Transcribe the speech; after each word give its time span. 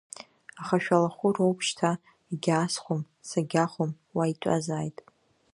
Ахашәалахәы 0.61 1.29
роуп 1.35 1.59
шьҭа, 1.67 1.91
егьаасхәом, 2.31 3.01
сагьахом, 3.29 3.91
уа 4.15 4.25
итәазааит. 4.31 4.97